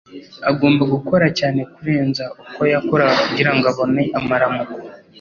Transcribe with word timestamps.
agomba 0.49 0.83
gukora 0.93 1.25
cyane 1.39 1.61
kurenza 1.73 2.23
uko 2.41 2.61
yakoraga 2.73 3.15
kugirango 3.25 3.65
abone 3.71 4.03
amaramuko. 4.19 4.75